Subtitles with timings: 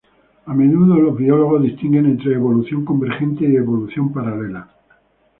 [0.47, 4.67] A menudo los biólogos distinguen entre evolución convergente y evolución paralela.